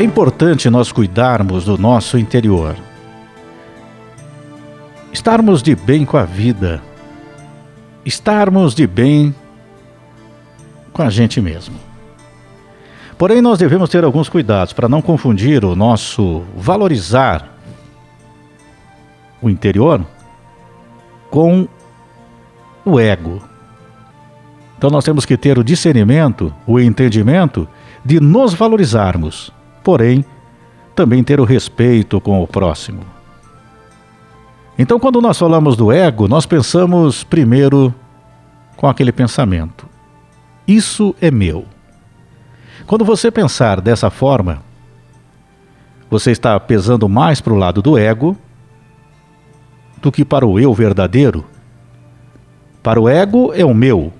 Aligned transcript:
É 0.00 0.04
importante 0.04 0.70
nós 0.70 0.92
cuidarmos 0.92 1.64
do 1.64 1.76
nosso 1.76 2.16
interior. 2.16 2.76
Estarmos 5.12 5.60
de 5.60 5.74
bem 5.74 6.04
com 6.04 6.16
a 6.16 6.24
vida. 6.24 6.80
Estarmos 8.04 8.76
de 8.76 8.86
bem 8.86 9.34
com 10.92 11.02
a 11.02 11.10
gente 11.10 11.40
mesmo. 11.40 11.74
Porém, 13.18 13.42
nós 13.42 13.58
devemos 13.58 13.90
ter 13.90 14.04
alguns 14.04 14.28
cuidados 14.28 14.72
para 14.72 14.88
não 14.88 15.02
confundir 15.02 15.64
o 15.64 15.74
nosso 15.74 16.44
valorizar 16.56 17.58
o 19.42 19.50
interior 19.50 20.06
com 21.28 21.66
o 22.84 23.00
ego. 23.00 23.42
Então, 24.76 24.90
nós 24.90 25.04
temos 25.04 25.26
que 25.26 25.36
ter 25.36 25.58
o 25.58 25.64
discernimento, 25.64 26.54
o 26.68 26.78
entendimento 26.78 27.66
de 28.04 28.20
nos 28.20 28.54
valorizarmos 28.54 29.57
porém, 29.88 30.22
também 30.94 31.24
ter 31.24 31.40
o 31.40 31.44
respeito 31.44 32.20
com 32.20 32.42
o 32.42 32.46
próximo. 32.46 33.00
Então, 34.78 35.00
quando 35.00 35.18
nós 35.18 35.38
falamos 35.38 35.78
do 35.78 35.90
ego, 35.90 36.28
nós 36.28 36.44
pensamos 36.44 37.24
primeiro 37.24 37.94
com 38.76 38.86
aquele 38.86 39.10
pensamento: 39.10 39.88
isso 40.66 41.16
é 41.22 41.30
meu. 41.30 41.64
Quando 42.86 43.02
você 43.02 43.30
pensar 43.30 43.80
dessa 43.80 44.10
forma, 44.10 44.58
você 46.10 46.32
está 46.32 46.60
pesando 46.60 47.08
mais 47.08 47.40
para 47.40 47.54
o 47.54 47.56
lado 47.56 47.80
do 47.80 47.96
ego 47.96 48.36
do 50.02 50.12
que 50.12 50.22
para 50.22 50.46
o 50.46 50.60
eu 50.60 50.74
verdadeiro. 50.74 51.46
Para 52.82 53.00
o 53.00 53.08
ego 53.08 53.54
é 53.54 53.64
o 53.64 53.72
meu, 53.72 54.12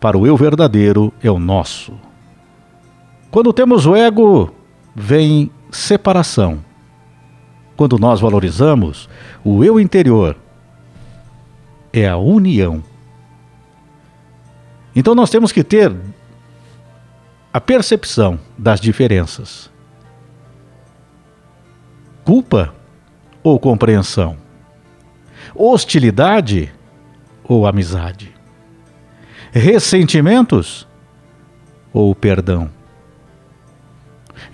para 0.00 0.16
o 0.16 0.26
eu 0.26 0.38
verdadeiro 0.38 1.12
é 1.22 1.30
o 1.30 1.38
nosso. 1.38 1.92
Quando 3.30 3.52
temos 3.52 3.84
o 3.84 3.94
ego, 3.94 4.55
vem 4.96 5.50
separação. 5.70 6.64
Quando 7.76 7.98
nós 7.98 8.18
valorizamos 8.18 9.10
o 9.44 9.62
eu 9.62 9.78
interior, 9.78 10.34
é 11.92 12.08
a 12.08 12.16
união. 12.16 12.82
Então 14.94 15.14
nós 15.14 15.28
temos 15.28 15.52
que 15.52 15.62
ter 15.62 15.94
a 17.52 17.60
percepção 17.60 18.40
das 18.56 18.80
diferenças. 18.80 19.70
Culpa 22.24 22.74
ou 23.42 23.60
compreensão? 23.60 24.38
Hostilidade 25.54 26.72
ou 27.44 27.66
amizade? 27.66 28.34
Ressentimentos 29.52 30.88
ou 31.92 32.14
perdão? 32.14 32.75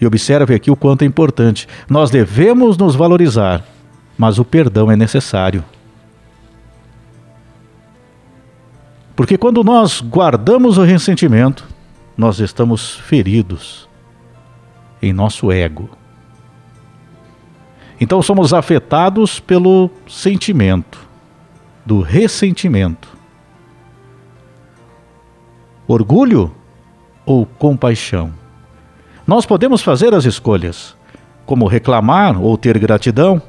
E 0.03 0.07
observe 0.07 0.53
aqui 0.53 0.69
o 0.69 0.75
quanto 0.75 1.03
é 1.03 1.05
importante. 1.05 1.69
Nós 1.89 2.11
devemos 2.11 2.77
nos 2.77 2.97
valorizar, 2.97 3.65
mas 4.19 4.37
o 4.37 4.45
perdão 4.45 4.91
é 4.91 4.97
necessário. 4.97 5.65
Porque 9.15 9.39
quando 9.39 9.63
nós 9.63 10.01
guardamos 10.01 10.77
o 10.77 10.83
ressentimento, 10.83 11.65
nós 12.17 12.41
estamos 12.41 12.97
feridos 12.97 13.89
em 15.01 15.13
nosso 15.13 15.53
ego. 15.53 15.89
Então 18.01 18.21
somos 18.21 18.53
afetados 18.53 19.39
pelo 19.39 19.89
sentimento, 20.09 20.99
do 21.87 22.01
ressentimento. 22.01 23.09
Orgulho 25.87 26.53
ou 27.25 27.47
compaixão? 27.47 28.42
Nós 29.27 29.47
podemos 29.47 29.83
fazer 29.83 30.15
as 30.15 30.25
escolhas, 30.25 30.97
como 31.47 31.67
reclamar 31.67 32.41
ou 32.41 32.57
ter 32.57 32.79
gratidão, 32.79 33.41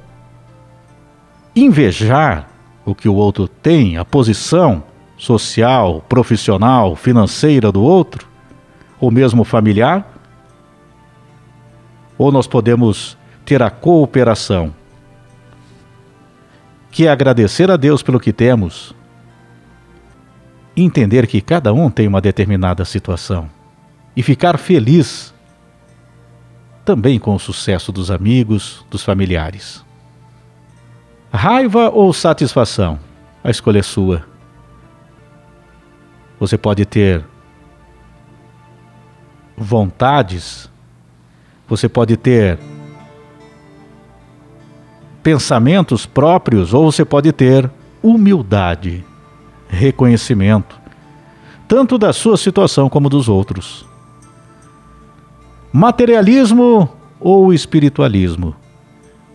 invejar 1.56 2.50
o 2.86 2.94
que 2.94 3.10
o 3.10 3.16
outro 3.16 3.48
tem, 3.48 3.98
a 3.98 4.06
posição 4.06 4.84
social, 5.18 6.04
profissional, 6.08 6.96
financeira 6.96 7.72
do 7.72 7.82
outro, 7.82 8.28
ou 9.00 9.10
mesmo 9.10 9.44
familiar, 9.44 10.08
ou 12.18 12.32
nós 12.32 12.48
podemos 12.48 13.18
ter 13.46 13.62
a 13.62 13.70
cooperação, 13.70 14.74
que 16.92 17.08
é 17.08 17.10
agradecer 17.10 17.72
a 17.72 17.78
Deus 17.78 18.04
pelo 18.04 18.20
que 18.20 18.32
temos, 18.32 18.94
entender 20.78 21.28
que 21.28 21.42
cada 21.42 21.74
um 21.74 21.90
tem 21.90 22.08
uma 22.08 22.22
determinada 22.22 22.86
situação 22.86 23.50
e 24.16 24.22
ficar 24.22 24.58
feliz 24.58 25.33
também 26.86 27.20
com 27.20 27.36
o 27.36 27.40
sucesso 27.40 27.92
dos 27.92 28.12
amigos, 28.12 28.86
dos 28.90 29.04
familiares. 29.04 29.84
Raiva 31.32 31.90
ou 31.90 32.14
satisfação? 32.14 33.00
A 33.44 33.50
escolha 33.50 33.80
é 33.80 33.84
sua. 33.84 34.26
Você 36.40 36.58
pode 36.58 36.86
ter 36.86 37.26
vontades, 39.58 40.70
você 41.68 41.88
pode 41.88 42.18
ter 42.18 42.60
pensamentos 45.22 46.06
próprios 46.06 46.74
ou 46.74 46.92
você 46.92 47.06
pode 47.06 47.32
ter 47.32 47.72
humildade, 48.02 49.04
reconhecimento, 49.70 50.78
tanto 51.68 51.98
da 51.98 52.12
sua 52.12 52.36
situação 52.36 52.90
como 52.90 53.10
dos 53.10 53.30
outros. 53.30 53.93
Materialismo 55.76 56.88
ou 57.20 57.52
espiritualismo? 57.52 58.56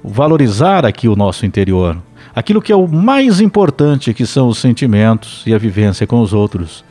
Valorizar 0.05 0.87
aqui 0.87 1.09
o 1.09 1.17
nosso 1.17 1.45
interior, 1.45 1.99
aquilo 2.33 2.63
que 2.63 2.73
é 2.73 2.77
o 2.77 2.87
mais 2.87 3.41
importante, 3.41 4.15
que 4.15 4.25
são 4.25 4.47
os 4.47 4.59
sentimentos 4.59 5.43
e 5.47 5.53
a 5.53 5.59
vivência 5.59 6.07
com 6.07 6.21
os 6.21 6.33
outros, 6.33 6.85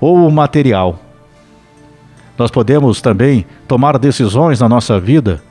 ou 0.00 0.16
o 0.26 0.30
material. 0.30 1.00
Nós 2.38 2.48
podemos 2.48 3.00
também 3.00 3.44
tomar 3.66 3.98
decisões 3.98 4.60
na 4.60 4.68
nossa 4.68 5.00
vida 5.00 5.42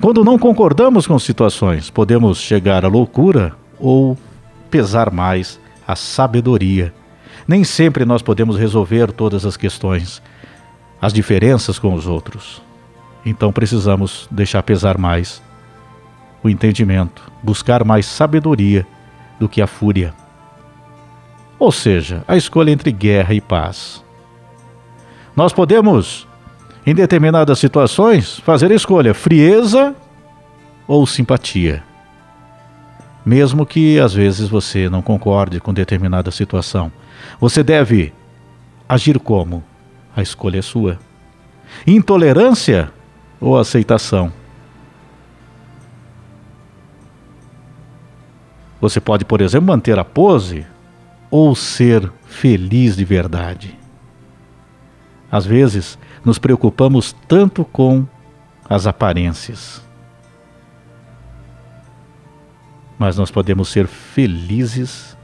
quando 0.00 0.22
não 0.22 0.38
concordamos 0.38 1.06
com 1.06 1.18
situações, 1.18 1.88
podemos 1.88 2.38
chegar 2.38 2.84
à 2.84 2.88
loucura 2.88 3.54
ou 3.78 4.18
pesar 4.70 5.10
mais 5.10 5.58
a 5.86 5.96
sabedoria. 5.96 6.92
Nem 7.48 7.64
sempre 7.64 8.04
nós 8.04 8.20
podemos 8.20 8.58
resolver 8.58 9.10
todas 9.12 9.46
as 9.46 9.56
questões, 9.56 10.20
as 11.00 11.14
diferenças 11.14 11.78
com 11.78 11.94
os 11.94 12.06
outros. 12.06 12.62
Então 13.24 13.52
precisamos 13.52 14.28
deixar 14.30 14.62
pesar 14.62 14.98
mais 14.98 15.42
o 16.42 16.48
entendimento, 16.48 17.30
buscar 17.42 17.84
mais 17.84 18.04
sabedoria 18.04 18.86
do 19.40 19.48
que 19.48 19.62
a 19.62 19.66
fúria. 19.66 20.12
Ou 21.58 21.72
seja, 21.72 22.22
a 22.28 22.36
escolha 22.36 22.70
entre 22.70 22.92
guerra 22.92 23.32
e 23.32 23.40
paz. 23.40 24.04
Nós 25.34 25.52
podemos, 25.52 26.28
em 26.84 26.94
determinadas 26.94 27.58
situações, 27.58 28.38
fazer 28.40 28.70
a 28.70 28.74
escolha 28.74 29.14
frieza 29.14 29.94
ou 30.86 31.06
simpatia. 31.06 31.82
Mesmo 33.24 33.64
que 33.64 33.98
às 33.98 34.12
vezes 34.12 34.48
você 34.48 34.90
não 34.90 35.00
concorde 35.00 35.58
com 35.58 35.72
determinada 35.72 36.30
situação, 36.30 36.92
você 37.40 37.62
deve 37.62 38.12
agir 38.86 39.18
como? 39.18 39.64
A 40.14 40.20
escolha 40.20 40.58
é 40.58 40.62
sua. 40.62 40.98
Intolerância 41.86 42.92
ou 43.44 43.58
aceitação. 43.58 44.32
Você 48.80 49.00
pode, 49.02 49.26
por 49.26 49.42
exemplo, 49.42 49.66
manter 49.66 49.98
a 49.98 50.04
pose 50.04 50.66
ou 51.30 51.54
ser 51.54 52.10
feliz 52.24 52.96
de 52.96 53.04
verdade. 53.04 53.78
Às 55.30 55.44
vezes, 55.44 55.98
nos 56.24 56.38
preocupamos 56.38 57.14
tanto 57.28 57.66
com 57.66 58.06
as 58.68 58.86
aparências. 58.86 59.82
Mas 62.98 63.18
nós 63.18 63.30
podemos 63.30 63.68
ser 63.68 63.86
felizes 63.86 65.14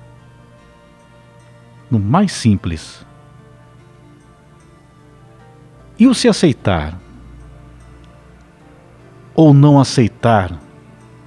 no 1.90 1.98
mais 1.98 2.32
simples. 2.32 3.04
E 5.98 6.06
o 6.06 6.14
se 6.14 6.28
aceitar? 6.28 6.98
Ou 9.40 9.54
não 9.54 9.80
aceitar 9.80 10.52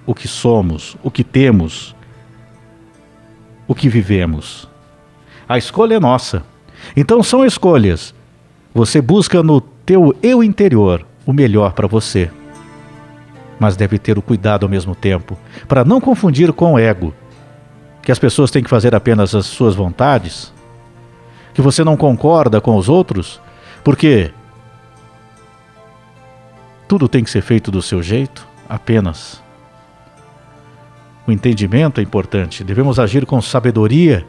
o 0.06 0.14
que 0.14 0.28
somos, 0.28 0.96
o 1.02 1.10
que 1.10 1.24
temos, 1.24 1.96
o 3.68 3.74
que 3.74 3.90
vivemos. 3.90 4.70
A 5.50 5.58
escolha 5.58 5.96
é 5.96 6.00
nossa. 6.00 6.44
Então 6.96 7.24
são 7.24 7.44
escolhas. 7.44 8.14
Você 8.72 9.02
busca 9.02 9.42
no 9.42 9.60
teu 9.60 10.16
eu 10.22 10.44
interior 10.44 11.04
o 11.26 11.34
melhor 11.34 11.74
para 11.74 11.88
você. 11.88 12.30
Mas 13.60 13.76
deve 13.76 13.98
ter 13.98 14.16
o 14.16 14.22
cuidado 14.22 14.64
ao 14.64 14.70
mesmo 14.70 14.94
tempo 14.94 15.36
para 15.68 15.84
não 15.84 16.00
confundir 16.00 16.54
com 16.54 16.74
o 16.74 16.78
ego, 16.78 17.16
que 18.04 18.12
as 18.12 18.20
pessoas 18.20 18.52
têm 18.52 18.62
que 18.62 18.70
fazer 18.70 18.94
apenas 18.94 19.34
as 19.34 19.48
suas 19.48 19.74
vontades, 19.74 20.54
que 21.52 21.64
você 21.64 21.84
não 21.84 21.98
concorda 21.98 22.62
com 22.62 22.76
os 22.76 22.88
outros, 22.88 23.42
porque 23.84 24.32
tudo 26.94 27.08
tem 27.08 27.24
que 27.24 27.32
ser 27.32 27.42
feito 27.42 27.72
do 27.72 27.82
seu 27.82 28.04
jeito, 28.04 28.48
apenas. 28.70 29.42
O 31.26 31.32
entendimento 31.32 32.00
é 32.00 32.04
importante, 32.04 32.64
devemos 32.64 33.00
agir 33.00 33.26
com 33.26 33.42
sabedoria. 33.42 34.24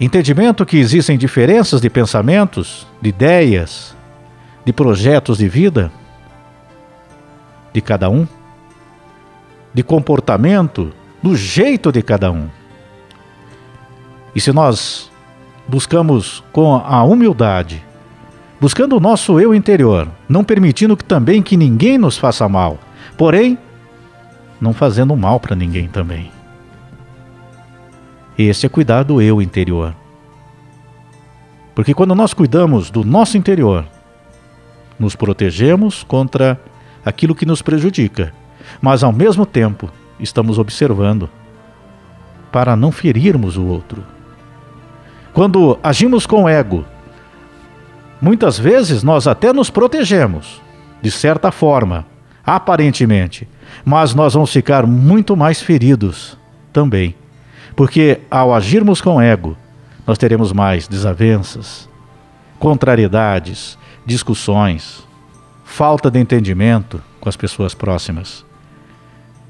Entendimento 0.00 0.64
que 0.64 0.78
existem 0.78 1.18
diferenças 1.18 1.82
de 1.82 1.90
pensamentos, 1.90 2.86
de 3.02 3.10
ideias, 3.10 3.94
de 4.64 4.72
projetos 4.72 5.36
de 5.36 5.46
vida 5.46 5.92
de 7.70 7.82
cada 7.82 8.08
um, 8.08 8.26
de 9.74 9.82
comportamento, 9.82 10.90
do 11.22 11.36
jeito 11.36 11.92
de 11.92 12.00
cada 12.00 12.32
um. 12.32 12.48
E 14.34 14.40
se 14.40 14.54
nós 14.54 15.10
buscamos 15.68 16.42
com 16.50 16.76
a 16.76 17.04
humildade, 17.04 17.84
buscando 18.60 18.96
o 18.96 19.00
nosso 19.00 19.38
eu 19.40 19.54
interior, 19.54 20.08
não 20.28 20.44
permitindo 20.44 20.96
que 20.96 21.04
também 21.04 21.42
que 21.42 21.56
ninguém 21.56 21.98
nos 21.98 22.16
faça 22.16 22.48
mal, 22.48 22.78
porém 23.16 23.58
não 24.60 24.72
fazendo 24.72 25.16
mal 25.16 25.38
para 25.38 25.56
ninguém 25.56 25.88
também. 25.88 26.30
Esse 28.38 28.66
é 28.66 28.68
cuidar 28.68 29.02
do 29.02 29.20
eu 29.20 29.40
interior. 29.40 29.94
Porque 31.74 31.94
quando 31.94 32.14
nós 32.14 32.32
cuidamos 32.32 32.90
do 32.90 33.04
nosso 33.04 33.36
interior, 33.36 33.84
nos 34.98 35.16
protegemos 35.16 36.02
contra 36.04 36.60
aquilo 37.04 37.34
que 37.34 37.46
nos 37.46 37.62
prejudica, 37.62 38.32
mas 38.80 39.02
ao 39.02 39.12
mesmo 39.12 39.44
tempo 39.44 39.90
estamos 40.18 40.58
observando 40.58 41.28
para 42.50 42.76
não 42.76 42.92
ferirmos 42.92 43.56
o 43.56 43.66
outro. 43.66 44.04
Quando 45.32 45.78
agimos 45.82 46.26
com 46.26 46.48
ego, 46.48 46.84
muitas 48.20 48.58
vezes 48.58 49.02
nós 49.02 49.26
até 49.26 49.52
nos 49.52 49.70
protegemos, 49.70 50.60
de 51.02 51.10
certa 51.10 51.50
forma, 51.50 52.06
aparentemente, 52.44 53.48
mas 53.84 54.14
nós 54.14 54.34
vamos 54.34 54.52
ficar 54.52 54.86
muito 54.86 55.36
mais 55.36 55.60
feridos 55.60 56.38
também. 56.72 57.14
Porque 57.76 58.20
ao 58.30 58.54
agirmos 58.54 59.00
com 59.00 59.20
ego, 59.20 59.56
nós 60.06 60.18
teremos 60.18 60.52
mais 60.52 60.86
desavenças, 60.86 61.88
contrariedades, 62.58 63.78
discussões, 64.06 65.06
falta 65.64 66.10
de 66.10 66.20
entendimento 66.20 67.02
com 67.20 67.28
as 67.28 67.36
pessoas 67.36 67.74
próximas. 67.74 68.44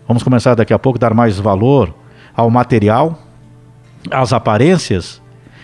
Vamos 0.06 0.22
começar 0.22 0.54
daqui 0.54 0.72
a 0.72 0.78
pouco 0.78 0.98
a 0.98 1.00
dar 1.00 1.14
mais 1.14 1.38
valor 1.38 1.94
ao 2.36 2.50
material, 2.50 3.18
às 4.10 4.32
aparências 4.32 5.20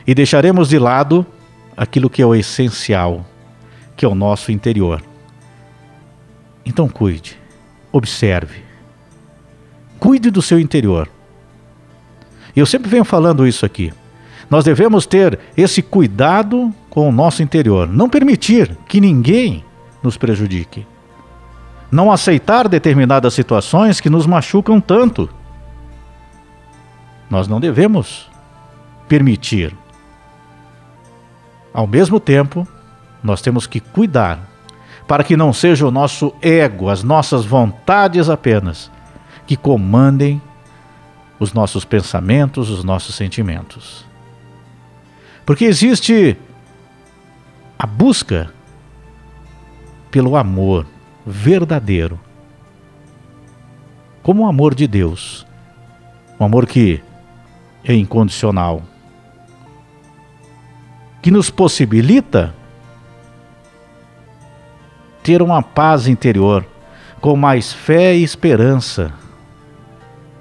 e 0.07 0.15
deixaremos 0.15 0.69
de 0.69 0.79
lado 0.79 1.27
aquilo 1.81 2.11
que 2.11 2.21
é 2.21 2.27
o 2.27 2.35
essencial, 2.35 3.25
que 3.97 4.05
é 4.05 4.09
o 4.09 4.15
nosso 4.15 4.53
interior. 4.53 5.03
Então 6.63 6.87
cuide, 6.87 7.39
observe, 7.91 8.63
cuide 9.99 10.31
do 10.31 10.43
seu 10.43 10.61
interior. 10.61 11.09
Eu 12.55 12.67
sempre 12.67 12.91
venho 12.91 13.03
falando 13.03 13.47
isso 13.47 13.65
aqui. 13.65 13.95
Nós 14.51 14.63
devemos 14.63 15.07
ter 15.07 15.39
esse 15.57 15.81
cuidado 15.81 16.71
com 16.91 17.09
o 17.09 17.13
nosso 17.13 17.43
interior, 17.43 17.89
não 17.89 18.11
permitir 18.11 18.77
que 18.87 19.01
ninguém 19.01 19.65
nos 20.03 20.19
prejudique. 20.19 20.87
Não 21.91 22.13
aceitar 22.13 22.69
determinadas 22.69 23.33
situações 23.33 24.03
que 24.03 24.11
nos 24.11 24.27
machucam 24.27 24.83
tanto. 24.83 25.31
Nós 27.31 27.49
não 27.49 27.59
devemos 27.59 28.31
permitir. 29.09 29.75
Ao 31.73 31.87
mesmo 31.87 32.19
tempo, 32.19 32.67
nós 33.23 33.41
temos 33.41 33.67
que 33.67 33.81
cuidar 33.81 34.49
para 35.07 35.25
que 35.25 35.37
não 35.37 35.53
seja 35.53 35.87
o 35.87 35.91
nosso 35.91 36.33
ego, 36.41 36.89
as 36.89 37.03
nossas 37.03 37.45
vontades 37.45 38.29
apenas, 38.29 38.91
que 39.47 39.57
comandem 39.57 40.41
os 41.39 41.53
nossos 41.53 41.85
pensamentos, 41.85 42.71
os 42.71 42.85
nossos 42.85 43.15
sentimentos. 43.15 44.05
Porque 45.45 45.65
existe 45.65 46.37
a 47.79 47.87
busca 47.87 48.53
pelo 50.11 50.37
amor 50.37 50.87
verdadeiro, 51.27 52.21
como 54.23 54.45
o 54.45 54.47
amor 54.47 54.75
de 54.75 54.87
Deus, 54.87 55.47
um 56.39 56.45
amor 56.45 56.67
que 56.67 57.03
é 57.83 57.95
incondicional, 57.95 58.83
que 61.23 61.31
nos 61.31 61.51
possibilita 61.51 62.55
ter 65.23 65.43
uma 65.43 65.63
paz 65.63 66.07
interior, 66.07 66.65
com 67.21 67.37
mais 67.37 67.73
fé 67.73 68.15
e 68.15 68.23
esperança 68.23 69.13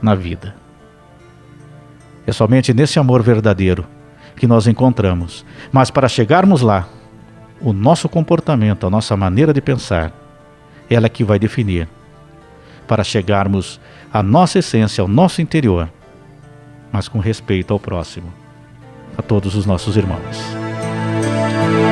na 0.02 0.16
vida. 0.16 0.56
É 2.26 2.31
somente 2.31 2.74
nesse 2.74 2.98
amor 3.00 3.22
verdadeiro 3.22 3.86
que 4.36 4.48
nós 4.48 4.68
encontramos. 4.68 5.46
Mas 5.72 5.92
para 5.92 6.08
chegarmos 6.08 6.62
lá, 6.62 6.88
o 7.60 7.74
nosso 7.74 8.08
comportamento, 8.08 8.88
a 8.88 8.90
nossa 8.90 9.18
maneira 9.18 9.54
de 9.54 9.62
pensar, 9.62 10.14
ela 10.90 11.08
é 11.08 11.10
que 11.10 11.24
vai 11.24 11.38
definir 11.38 11.88
para 12.88 13.04
chegarmos 13.04 13.80
à 14.12 14.24
nossa 14.24 14.60
essência, 14.60 15.02
ao 15.02 15.08
nosso 15.08 15.42
interior, 15.42 15.90
mas 16.92 17.08
com 17.08 17.20
respeito 17.20 17.74
ao 17.74 17.80
próximo, 17.80 18.34
a 19.18 19.22
todos 19.22 19.56
os 19.56 19.66
nossos 19.66 19.98
irmãos. 19.98 20.69
Música 21.50 21.90